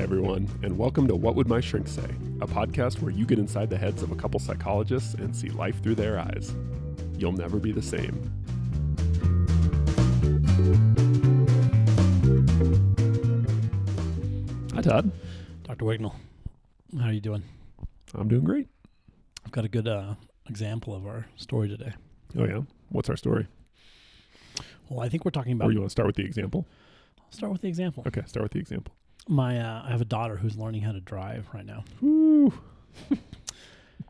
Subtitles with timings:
[0.00, 2.08] Hi, everyone, and welcome to What Would My Shrink Say,
[2.40, 5.82] a podcast where you get inside the heads of a couple psychologists and see life
[5.82, 6.54] through their eyes.
[7.18, 8.32] You'll never be the same.
[14.74, 15.12] Hi, Todd.
[15.64, 15.84] Dr.
[15.84, 16.14] Wignall,
[16.98, 17.42] how are you doing?
[18.14, 18.68] I'm doing great.
[19.44, 20.14] I've got a good uh,
[20.48, 21.92] example of our story today.
[22.38, 22.62] Oh, yeah?
[22.88, 23.48] What's our story?
[24.88, 25.68] Well, I think we're talking about.
[25.68, 26.66] Or you want to start with the example?
[27.18, 28.02] I'll start with the example.
[28.06, 28.94] Okay, start with the example.
[29.28, 31.84] My, uh, I have a daughter who's learning how to drive right now.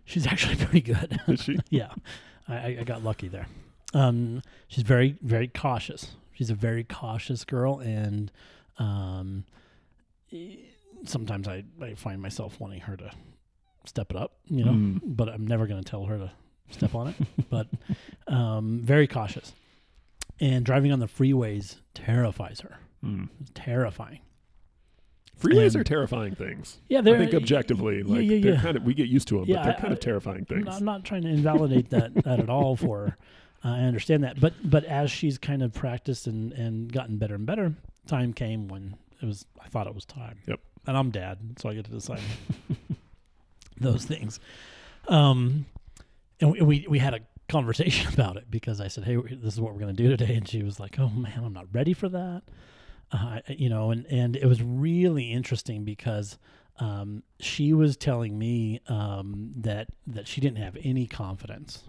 [0.05, 1.21] She's actually pretty good.
[1.29, 1.59] Is she?
[1.71, 1.93] yeah,
[2.49, 3.47] I, I- got lucky there.
[3.95, 6.13] Um, she's very, very cautious.
[6.33, 8.31] She's a very cautious girl, and
[8.79, 9.45] um,
[11.05, 13.11] sometimes I, I find myself wanting her to
[13.85, 14.73] step it up, you know.
[14.73, 15.01] Mm.
[15.05, 16.31] But I'm never going to tell her to
[16.71, 17.15] step on it.
[17.51, 17.67] but
[18.33, 19.53] um, very cautious,
[20.41, 22.79] and driving on the freeways terrifies her.
[23.05, 23.29] Mm.
[23.41, 24.21] It's terrifying.
[25.41, 26.79] Freeways And- are terrifing things.
[26.89, 28.61] Yeah, I they're think objectively, like yeah, they're yeah.
[28.61, 30.67] kind of we get used to them, Yeah, but they're I- kind of terrifying things.
[30.69, 33.17] I'm not trying to invalidate that, that at all for her.
[33.65, 37.35] Uh, I understand that, but but as she's kind of practiced and and gotten better
[37.35, 37.75] and better,
[38.07, 39.45] time came when it was.
[39.63, 40.39] I thought it was time.
[40.47, 40.61] Yep.
[40.87, 42.21] And I'm dad, so I get to decide
[43.81, 44.41] those things.
[45.09, 45.67] Um,
[46.41, 49.61] and we, we we had a conversation about it because I said, "Hey, this is
[49.61, 51.93] what we're going to do today," and she was like, "Oh man, I'm not ready
[51.93, 52.43] for that."
[53.13, 56.39] Uh, you know, and and it was really interesting because
[56.79, 61.83] um, she was telling me um, that that she didn't have any confidence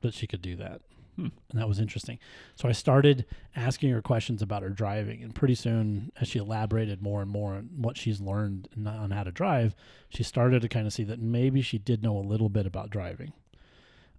[0.00, 0.80] that she could do that,
[1.16, 1.28] Hmm.
[1.50, 2.18] and that was interesting.
[2.56, 7.02] So I started asking her questions about her driving, and pretty soon, as she elaborated
[7.02, 9.74] more and more on what she's learned on how to drive,
[10.08, 12.88] she started to kind of see that maybe she did know a little bit about
[12.90, 13.32] driving.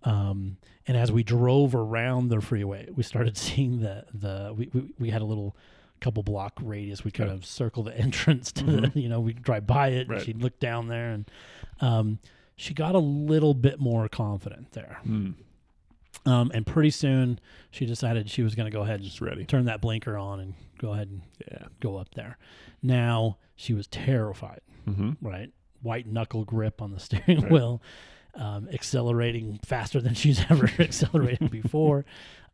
[0.04, 0.58] Um,
[0.88, 5.10] and as we drove around the freeway, we started seeing the the we we, we
[5.10, 5.56] had a little
[6.02, 7.04] couple block radius.
[7.04, 8.96] We kind of circle the entrance to the Mhm.
[9.04, 10.08] you know we drive by it.
[10.08, 10.18] Right.
[10.18, 11.30] And she'd look down there, and
[11.82, 12.20] um,
[12.56, 15.00] she got a little bit more confident there.
[15.08, 15.36] Mm.
[16.26, 17.40] Um, and pretty soon,
[17.72, 19.46] she decided she was going to go ahead and Just ready.
[19.46, 21.68] turn that blinker on and go ahead and Yeah.
[21.82, 22.38] go up there.
[22.82, 25.12] Now she was terrified Mm-hmm.
[25.22, 25.52] right?
[25.82, 27.52] White knuckle grip on the steering Right.
[27.52, 27.82] wheel,
[28.36, 32.06] um, accelerating faster than she's ever accelerated before.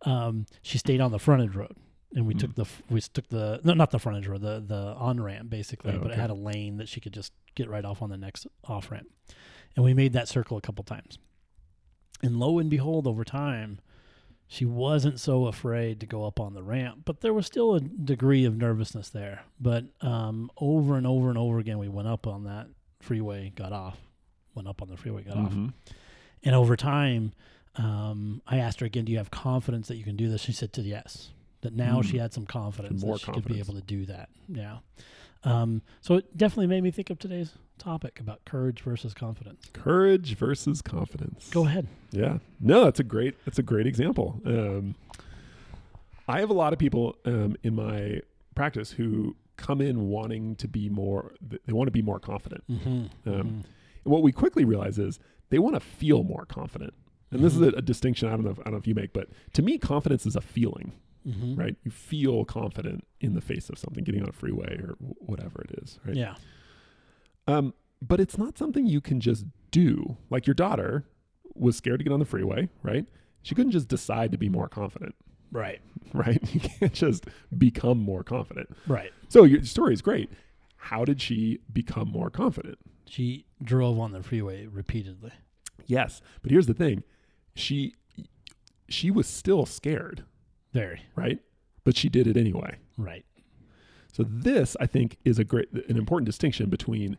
[0.04, 1.76] Um, she stayed on the frontage road,
[2.14, 2.40] and we Mm.
[2.40, 5.50] took the f- we took the no not the frontage road the the on ramp
[5.50, 8.10] basically, Oh, but it had a lane that she could just get right off on
[8.10, 9.08] the next off ramp,
[9.76, 11.18] and we made that circle a couple times.
[12.24, 13.80] And lo and behold, over time,
[14.48, 17.80] she wasn't so afraid to go up on the ramp, but there was still a
[17.80, 19.44] degree of nervousness there.
[19.60, 22.68] But um, over and over and over again, we went up on that
[23.00, 23.98] freeway, got off,
[24.54, 25.54] went up on the freeway, got off.
[25.54, 25.74] Mhm.
[26.44, 27.32] And over time,
[27.76, 30.52] um, I asked her again, "Do you have confidence that you can do this?" She
[30.52, 31.32] said to yes.
[31.62, 32.06] That now Mm.
[32.06, 34.30] she had some confidence More that she could be able to do that.
[34.48, 34.80] Yeah.
[35.44, 39.70] Um, so it definitely made me think of today's topic about courage versus confidence.
[39.74, 41.50] Courage versus confidence.
[41.50, 41.88] Go ahead.
[42.12, 42.40] Yeah.
[42.60, 44.40] No, that's a great that's a great example.
[44.46, 44.96] Um,
[46.28, 48.22] I have a lot of people um, in my
[48.56, 51.34] practice who come in wanting to be more
[51.66, 52.64] they want to be more confident.
[52.70, 53.30] Mm-hmm.
[53.30, 53.64] Um,
[54.04, 56.94] And what we quickly realize is they want to feel more confident.
[57.32, 58.96] And this is a, a distinction I don't know if, I don't know if you
[58.96, 60.92] make, but to me confidence is a feeling,
[61.28, 61.56] mm-hmm.
[61.56, 61.76] right?
[61.84, 65.80] You feel confident in the face of something, getting on a freeway or whatever it
[65.84, 66.16] is, right?
[66.16, 66.36] Yeah.
[67.48, 70.18] Um, but it's not something you can just do.
[70.30, 71.06] Like your daughter
[71.54, 73.06] was scared to get on the freeway, right?
[73.44, 75.16] She couldn't just decide to be more confident,
[75.52, 75.82] Right.
[76.14, 76.42] right?
[76.54, 77.26] You can't just
[77.58, 78.70] become more confident.
[78.88, 79.12] Right.
[79.30, 80.30] So your story is great.
[80.78, 82.80] How did she become more confident?
[83.06, 85.32] She drove on the freeway repeatedly.
[85.86, 87.04] Yes, but here's the thing.
[87.54, 87.96] She
[88.88, 90.24] she was still scared,
[90.74, 91.02] Very.
[91.16, 91.40] right?
[91.84, 92.78] But she did it anyway.
[92.98, 93.26] Right.
[94.14, 97.18] So this, I think, is a great an important distinction between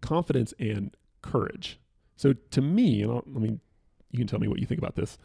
[0.00, 1.78] confidence and courage.
[2.16, 3.60] So to me, and I'll, I mean,
[4.10, 5.16] you can tell me what you think about this.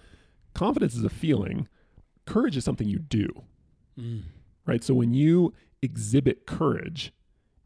[0.54, 1.68] Confidence is a feeling.
[2.26, 3.28] Courage is something you do,
[4.00, 4.22] Mm.
[4.66, 4.84] right?
[4.84, 7.12] So when you exhibit courage,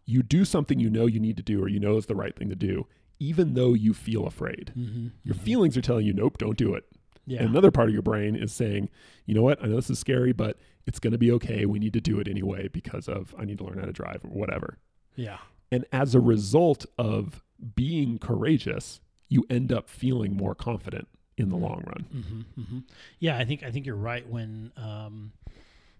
[0.05, 2.35] you do something you know you need to do or you know is the right
[2.35, 2.87] thing to do,
[3.19, 4.73] even though you feel afraid.
[4.75, 5.07] Mm-hmm.
[5.23, 6.85] Your feelings are telling you, nope, don't do it.
[7.25, 7.39] Yeah.
[7.39, 8.89] And another part of your brain is saying,
[9.25, 11.65] you know what, I know this is scary, but it's going to be okay.
[11.65, 14.21] We need to do it anyway because of I need to learn how to drive
[14.25, 14.77] or whatever.
[15.15, 15.37] yeah.
[15.71, 17.41] And as a result of
[17.75, 18.99] being courageous,
[19.29, 22.05] you end up feeling more confident in the long run.
[22.13, 22.79] Mm-hmm, mm-hmm.
[23.17, 25.31] Yeah, I think I think you're right when um,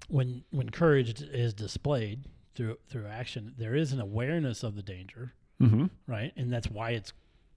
[0.09, 5.33] when when courage is displayed through through action, there is an awareness of the danger,
[5.61, 5.85] Mm-hmm.
[6.05, 6.33] right?
[6.35, 7.13] And that's why it's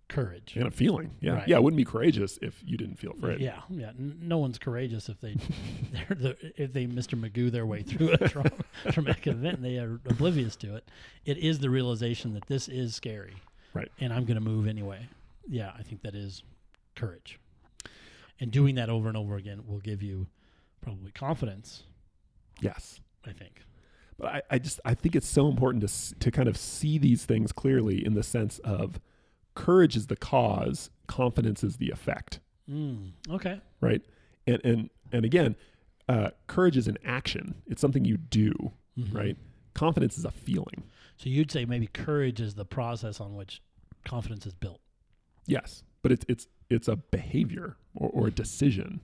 [0.09, 0.55] courage.
[0.57, 1.17] and a feeling.
[1.21, 1.49] Yeah, Right.
[1.49, 1.57] yeah.
[1.57, 3.41] It wouldn't be courageous if you didn't feel afraid.
[3.41, 3.91] Yeah, yeah.
[3.99, 5.35] No one's courageous if they
[5.93, 7.19] they're the, if they Mr.
[7.21, 8.51] Magoo their way through a tra-
[8.93, 10.89] traumatic event and they are oblivious to it.
[11.25, 13.35] It is the realization that this is scary,
[13.75, 13.91] Right.
[14.01, 15.09] And I'm going to move anyway.
[15.49, 16.43] Yeah, I think that is
[16.95, 17.39] courage,
[18.41, 20.27] and doing that over and over again will give you
[20.81, 21.83] probably confidence.
[22.61, 23.01] Yes.
[23.27, 23.63] I think.
[24.19, 27.25] But I, I just I think it's so important to to kind of see these
[27.27, 28.99] things clearly in the sense of
[29.57, 32.39] courage is the cause, confidence is the effect,
[32.71, 33.61] Mm, okay.
[33.81, 34.03] right?
[34.47, 35.57] And and and again,
[36.09, 37.57] uh, courage is an action.
[37.67, 38.53] It's something you do,
[38.97, 39.13] Mhm.
[39.15, 39.37] right?
[39.75, 40.85] Confidence is a feeling.
[41.17, 43.61] So you'd say maybe courage is the process on which
[44.05, 44.81] confidence is built.
[45.47, 49.01] Yes, but it's it's it's a behavior or, or a decision.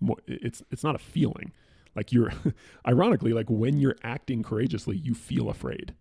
[0.00, 1.52] More, it's it's not a feeling.
[1.94, 2.32] Like you're,
[2.88, 5.94] ironically, like when you're acting courageously, you feel afraid.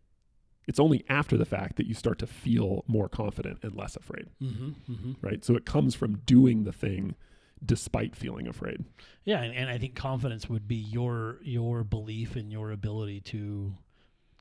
[0.67, 4.27] It's only after the fact that you start to feel more confident and less afraid,
[4.41, 5.11] Mm-hmm, mm-hmm.
[5.21, 5.43] right?
[5.43, 7.15] So it comes from doing the thing
[7.63, 8.85] despite feeling afraid.
[9.23, 13.73] Yeah, and, and I think confidence would be your your belief in your ability to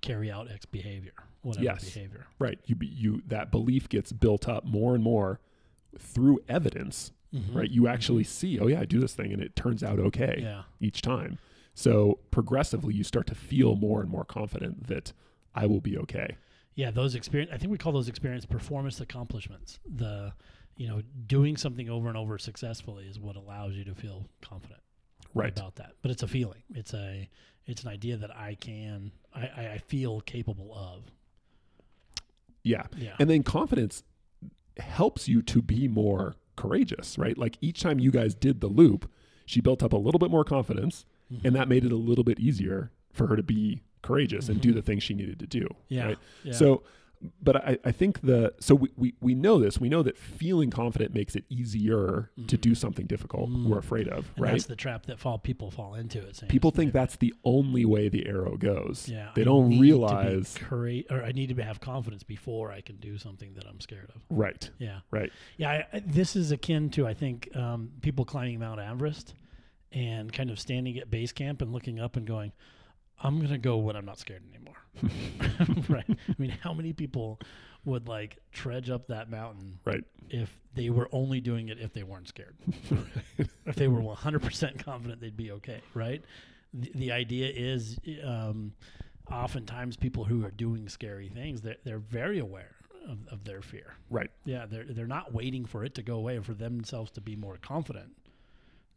[0.02, 1.12] carry out X behavior,
[1.42, 1.84] whatever Yes.
[1.84, 2.26] behavior.
[2.38, 2.58] Right?
[2.64, 5.40] You be- you that belief gets built up more and more
[5.98, 7.54] through evidence, Mhm.
[7.54, 7.70] right?
[7.70, 10.38] You actually see, oh yeah, I do this thing and it turns out okay.
[10.42, 10.62] Yeah.
[10.80, 11.38] each time.
[11.74, 15.12] So progressively, you start to feel more and more confident that
[15.54, 16.36] I will be okay.
[16.74, 19.78] Yeah, those experience I think we call those experience performance accomplishments.
[19.84, 20.32] The
[20.76, 24.80] you know, doing something over and over successfully is what allows you to feel confident
[25.34, 25.52] Right.
[25.56, 25.92] about that.
[26.00, 26.62] But it's a feeling.
[26.74, 27.28] It's a
[27.66, 31.04] it's an idea that I can I, I, I feel capable of.
[32.62, 32.84] Yeah.
[32.96, 33.16] Yeah.
[33.18, 34.02] And then confidence
[34.78, 37.36] helps you to be more courageous, right?
[37.36, 39.10] Like each time you guys did the loop,
[39.46, 41.44] she built up a little bit more confidence, Mhm.
[41.44, 44.70] and that made it a little bit easier for her to be courageous and do
[44.72, 44.74] Mhm.
[44.74, 45.68] the things she needed to do.
[45.88, 46.06] yeah.
[46.06, 46.18] right?
[46.44, 46.52] yeah.
[46.52, 46.82] So,
[47.42, 49.78] but I, I think the so we, we we know this.
[49.78, 52.60] We know that feeling confident makes it easier to Mhm.
[52.62, 53.66] do something difficult Mm.
[53.66, 54.52] we're afraid of, and right?
[54.52, 56.36] that's the trap that fall people fall into it.
[56.36, 56.50] seems.
[56.50, 59.06] People think that's the only way the arrow goes.
[59.06, 60.56] Yeah, They I don't to realize.
[60.56, 64.10] coura- or I need to have confidence before I can do something that I'm scared
[64.14, 64.22] of.
[64.30, 64.70] Right.
[64.78, 65.30] Yeah, Right.
[65.58, 65.84] yeah.
[65.92, 69.34] I, this is akin to I think um, people climbing Mount Everest
[69.92, 72.52] and kind of standing at base camp and looking up and going,
[73.20, 74.76] "I'm gonna go when I'm not scared anymore."
[75.88, 76.04] right.
[76.08, 77.40] I mean, how many people
[77.84, 80.04] would like trudge up that mountain Right.
[80.28, 82.56] if they were only doing it if they weren't scared?
[83.66, 86.22] if they were 100% confident they'd be okay, right?
[86.74, 88.72] The, the idea is um,
[89.30, 92.74] oftentimes people who are doing scary things, they're, they're very aware
[93.08, 93.94] of, of their fear.
[94.10, 94.30] Right.
[94.44, 97.34] Yeah, they're, they're not waiting for it to go away or for themselves to be
[97.34, 98.10] more confident.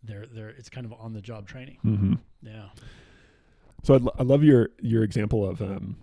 [0.03, 1.77] They're, they're, it's kind of on the job training.
[1.85, 2.13] Mm-hmm.
[2.41, 2.65] Yeah.
[3.83, 5.97] So I, lo- I love your your example of um,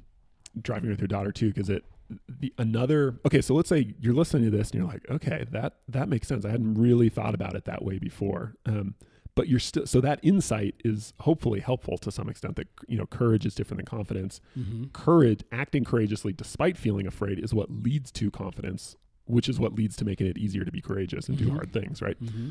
[0.60, 1.84] driving with your daughter too, because it
[2.28, 3.40] the another okay.
[3.40, 6.44] So let's say you're listening to this and you're like, okay, that that makes sense.
[6.44, 8.54] I hadn't really thought about it that way before.
[8.66, 8.94] Um,
[9.36, 12.56] but you're still so that insight is hopefully helpful to some extent.
[12.56, 14.40] That you know, courage is different than confidence.
[14.58, 14.86] Mm-hmm.
[14.92, 19.94] Courage, acting courageously despite feeling afraid, is what leads to confidence, which is what leads
[19.96, 21.52] to making it easier to be courageous and do Mhm.
[21.52, 22.02] hard things.
[22.02, 22.20] Right.
[22.22, 22.50] Mm-hmm.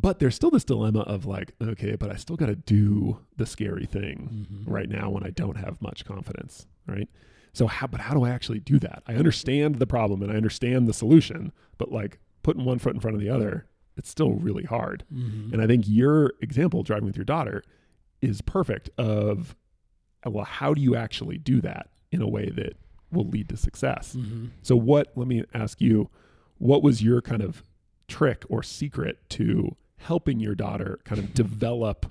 [0.00, 3.44] But there's still this dilemma of like, okay, but I still got to do the
[3.46, 4.70] scary thing Mm-hmm.
[4.70, 7.08] right now when I don't have much confidence, right?
[7.52, 9.02] So how but how do I actually do that?
[9.06, 13.00] I understand the problem and I understand the solution, but like putting one foot in
[13.00, 13.66] front of the other,
[13.96, 15.04] it's still really hard.
[15.12, 15.52] Mm-hmm.
[15.52, 17.62] And I think your example driving with your daughter
[18.22, 19.56] is perfect of
[20.24, 22.76] well, how do you actually do that in a way that
[23.10, 24.14] will lead to success?
[24.16, 24.46] mm-hmm.
[24.62, 26.08] So what let me ask you,
[26.58, 27.62] what was your kind of
[28.06, 32.06] trick or secret to helping your daughter kind of develop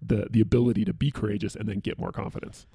[0.00, 2.66] the the ability to be courageous and then get more confidence?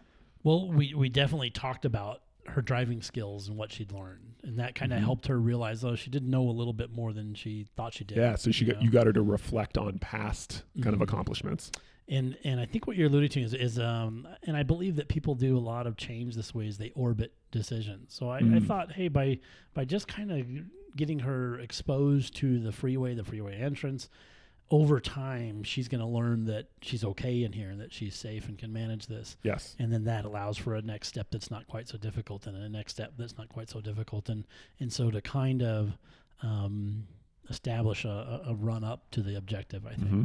[0.43, 4.75] Well, we, we definitely talked about her driving skills and what she'd learned, and that
[4.75, 5.03] kind of Mhm.
[5.05, 8.03] helped her realize, though, she didn't know a little bit more than she thought she
[8.03, 8.17] did.
[8.17, 8.81] Yeah, so she got know?
[8.81, 11.03] you got her to reflect on past kind of Mhm.
[11.03, 11.72] accomplishments.
[12.10, 15.07] and and I think what you're alluding to is, is um, and I believe that
[15.07, 18.13] people do a lot of change this way as they orbit decisions.
[18.13, 18.67] So I, I Mm.
[18.67, 19.39] thought, hey, by
[19.74, 20.45] by just kind of
[20.98, 24.10] getting her exposed to the freeway, the freeway entrance.
[24.72, 28.48] Over time, she's going to learn that she's okay in here and that she's safe
[28.48, 29.38] and can manage this.
[29.43, 29.75] Yes.
[29.77, 32.70] and then that allows for a next step that's not quite so difficult and a
[32.70, 34.46] next step that's not quite so difficult and
[34.79, 35.98] and so to kind of
[36.41, 37.05] um,
[37.50, 40.24] establish a, a run up to the objective i think hmm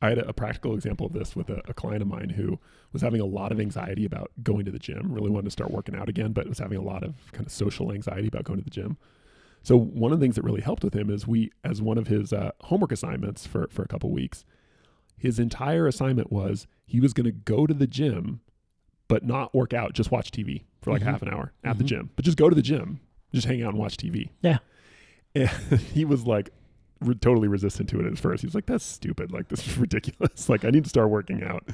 [0.00, 2.58] I had a, a practical example of this with a, a client of mine who
[2.92, 5.70] was having a lot of anxiety about going to the gym, really wanted to start
[5.70, 8.58] working out again, but was having a lot of kind of social anxiety about going
[8.58, 8.96] to the gym.
[9.62, 12.08] So one of the things that really helped with him is we, as one of
[12.08, 14.44] his uh, homework assignments for, for a couple weeks,
[15.16, 18.40] his entire assignment was he was going to go to the gym,
[19.08, 21.06] but not work out, just watch TV for like Mhm.
[21.06, 21.88] half an hour at the Mhm.
[21.88, 22.98] gym, but just go to the gym,
[23.32, 24.30] just hang out and watch TV.
[24.42, 24.58] Yeah.
[25.34, 25.48] and
[25.94, 26.50] he was like
[27.00, 28.42] re- totally resistant to it at first.
[28.42, 29.32] He was like, "That's stupid.
[29.32, 30.48] Like this is ridiculous.
[30.48, 31.66] like I need to start working out."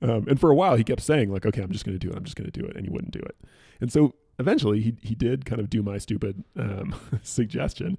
[0.00, 2.10] Um, and for a while, he kept saying like, "Okay, I'm just going to do
[2.10, 2.16] it.
[2.16, 3.36] I'm just going to do it," and he wouldn't do it.
[3.80, 7.98] And so eventually, he he did kind of do my stupid um, suggestion,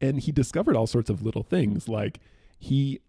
[0.00, 2.20] and he discovered all sorts of little things like
[2.58, 3.00] he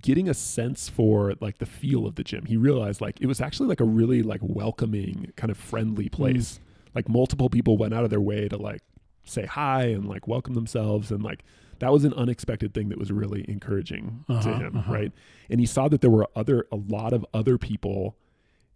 [0.00, 2.46] getting a sense for like the feel of the gym.
[2.46, 6.60] He realized like it was actually like a really like welcoming kind of friendly place.
[6.94, 8.82] Like multiple people went out of their way to like
[9.24, 11.10] say hi and like welcome themselves.
[11.10, 11.44] And like
[11.80, 14.92] that was an unexpected thing that was really encouraging to Uh-huh, him uh-huh.
[14.92, 15.12] right?
[15.50, 18.16] And he saw that there were other a lot of other people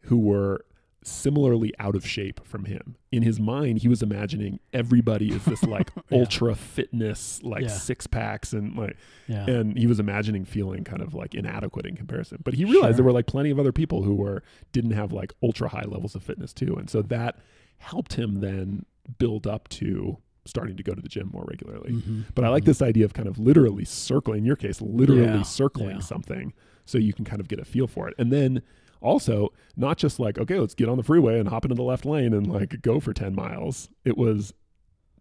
[0.02, 0.64] who were
[1.06, 5.62] similarly out of shape from him in his mind he was imagining everybody is this
[5.62, 6.18] like Yeah.
[6.18, 7.68] ultra fitness like Yeah.
[7.68, 8.96] six packs and like
[9.28, 9.48] Yeah.
[9.48, 12.92] and he was imagining feeling kind of like inadequate in comparison but he realized Sure.
[12.94, 16.14] there were like plenty of other people who were didn't have like ultra high levels
[16.16, 17.38] of fitness too and so that
[17.78, 18.84] helped him then
[19.18, 22.64] build up to starting to go to the gym more regularly Mhm, but i like
[22.64, 22.66] mhm.
[22.66, 26.52] this idea of kind of literally circling in your case literally circling something
[26.84, 28.62] so you can kind of get a feel for it and then
[29.06, 32.04] also not just like okay let's get on the freeway and hop into the left
[32.04, 34.52] lane and like go for 10 miles it was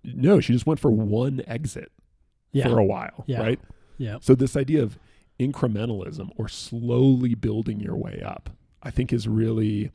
[0.03, 1.91] no she just went for one exit
[2.51, 2.67] Yeah.
[2.69, 3.41] for a while Yeah.
[3.41, 3.59] right
[3.97, 4.17] yeah.
[4.21, 4.97] so this idea of
[5.39, 8.49] incrementalism or slowly building your way up,
[8.81, 9.91] I think is really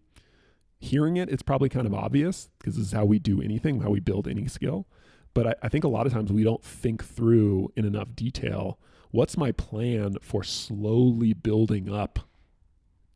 [0.79, 3.91] hearing it, it's probably kind of obvious because this is how we do anything, how
[3.91, 4.87] we build any skill.
[5.35, 8.79] But I, I think a lot of times we don't think through in enough detail
[9.13, 12.21] what's my plan for slowly building up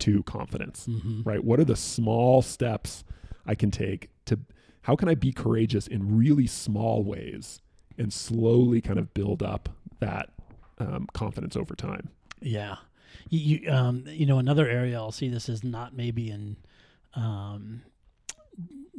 [0.00, 1.24] to confidence, Mhm.
[1.24, 1.42] right?
[1.44, 3.04] What are the small steps
[3.46, 4.38] I can take to
[4.82, 7.60] how can I be courageous in really small ways
[7.96, 9.68] and slowly kind of build up
[10.00, 10.30] that
[10.78, 12.08] um, confidence over time?
[12.42, 12.76] Yeah,
[13.30, 16.56] you, you um you know another area I'll see this is not maybe in
[17.14, 17.82] um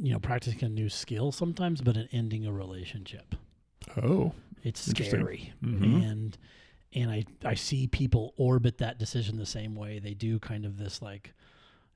[0.00, 3.34] you know practicing a new skill sometimes, but in ending a relationship.
[3.96, 4.32] Oh,
[4.64, 6.02] It's scary, Mhm.
[6.02, 6.38] and
[6.94, 9.98] and I I see people orbit that decision the same way.
[9.98, 11.32] They do kind of this like.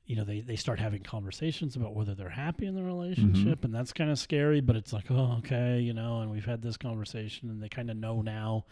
[0.07, 2.89] You know, they, they start having conversations about whether they're happy in the mm-hmm.
[2.89, 4.61] relationship, and that's kind of scary.
[4.61, 7.89] But it's like, oh, okay, you know, and we've had this conversation, and they kind
[7.91, 8.65] of know now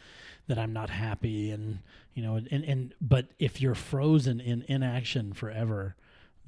[0.49, 1.79] that I'm not happy, and
[2.15, 5.95] you know, and and but if you're frozen in inaction forever,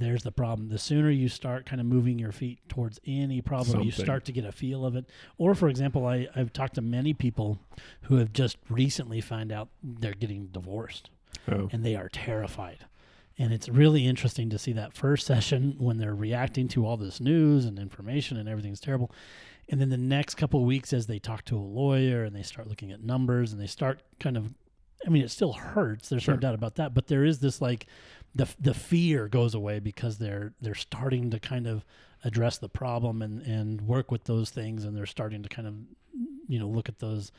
[0.00, 0.69] there's the problem.
[0.69, 4.33] The sooner you start kind of moving your feet towards any problem, you start to
[4.33, 5.07] get a feel of it.
[5.38, 7.59] Or, for example, I, I've talked to many people
[8.02, 11.11] who have just recently found out they're getting divorced
[11.49, 12.87] oh, and they are terrified.
[13.38, 17.21] And it's really interesting to see that first session when they're reacting to all this
[17.21, 19.11] news and information and everything's terrible.
[19.71, 22.42] And then the next couple of weeks, as they talk to a lawyer and they
[22.42, 24.52] start looking at numbers and they start kind of,
[25.07, 26.09] I mean, it still hurts.
[26.09, 26.35] There's Sure.
[26.35, 26.92] no doubt about that.
[26.95, 27.87] But there is this like,
[28.35, 31.85] the the fear goes away because they're they're starting to kind of
[32.23, 35.75] address the problem and and work with those things and they're starting to kind of
[36.50, 37.33] you know look at those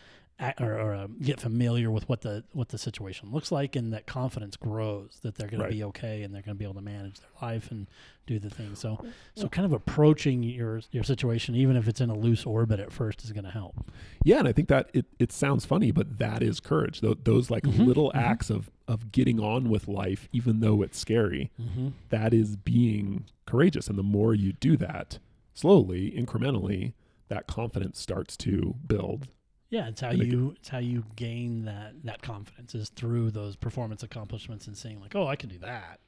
[0.60, 4.08] or, or uh, get familiar with what the what the situation looks like and that
[4.08, 5.70] confidence grows that they're going Right.
[5.70, 7.86] to be okay and they're going to be able to manage their life and
[8.26, 8.74] do the thing.
[8.74, 12.80] so so kind of approaching your your situation even if it's in a loose orbit
[12.80, 13.76] at first is going to help
[14.24, 17.02] yeah, and I think that it, it sounds funny, but that is courage.
[17.02, 18.16] Tho- those like Mhm, little mhm.
[18.22, 21.90] acts of of getting on with life, even though it's scary, mm-hmm.
[22.10, 23.88] that is being courageous.
[23.90, 25.18] And the more you do that,
[25.56, 26.94] slowly, incrementally,
[27.32, 29.28] that confidence starts to build.
[29.70, 33.32] yeah it's how And it you it's how you gain that that confidence is through
[33.32, 36.00] those performance accomplishments and saying like oh i can do that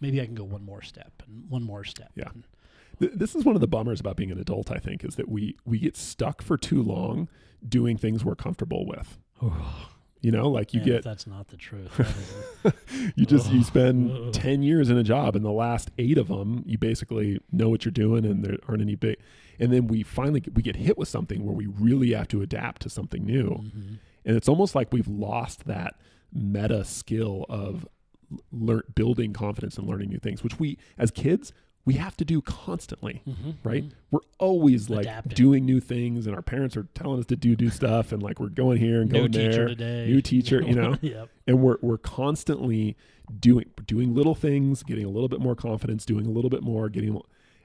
[0.00, 2.30] maybe i can go one more step and one more step Yeah.
[2.34, 2.46] And-
[2.98, 4.70] Th- This is one of the bummers about being an adult.
[4.70, 7.28] I think is that we we get stuck for too long
[7.68, 9.18] doing things we're comfortable with.
[9.42, 9.90] Oh.
[10.26, 11.96] You know, like you Man, get that's not the truth
[12.64, 12.74] that
[13.14, 14.34] you just you spend.
[14.34, 17.84] 10 years in a job and the last eight of them you basically know what
[17.84, 19.18] you're doing and there aren't any big
[19.60, 22.82] and then we finally we get hit with something where we really have to adapt
[22.82, 23.98] to something new Mhm.
[24.24, 25.94] and it's almost like we've lost that
[26.32, 27.86] meta skill of
[28.50, 31.52] lear- building confidence and learning new things which we as kids
[31.86, 33.54] we have to do constantly Mhm.
[33.64, 33.92] right Mhm.
[34.10, 35.34] we're always like Adapting.
[35.34, 38.38] doing new things and our parents are telling us to do new stuff and like
[38.40, 40.06] we're going here and New going teacher there today.
[40.08, 40.96] new teacher, you know?
[41.02, 41.30] yep.
[41.46, 42.96] and we're we're constantly
[43.40, 46.88] doing doing little things, getting a little bit more confidence, doing a little bit more,
[46.88, 47.20] getting,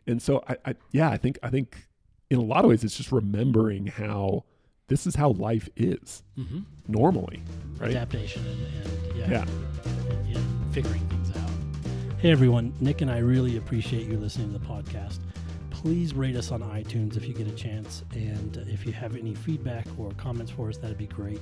[0.08, 1.88] and so I, I yeah, I think I think
[2.30, 4.46] in a lot of ways it's just remembering how
[4.88, 7.42] this is how life is hmm normally,
[7.80, 7.92] right?
[7.92, 9.46] Adaptation and, and yeah, Yeah.
[10.12, 11.21] and, and figuring things out.
[12.22, 15.18] Hey everyone, Nick and I really appreciate you listening to the podcast.
[15.72, 19.34] Please rate us on iTunes if you get a chance, and if you have any
[19.34, 21.42] feedback or comments for us, that'd be great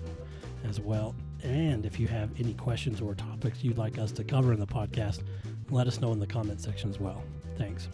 [0.63, 1.15] as well.
[1.43, 4.65] And if you have any questions or topics you'd like us to cover in the
[4.65, 5.23] podcast,
[5.69, 7.25] let us know in the comment section as well.
[7.57, 7.89] Thanks.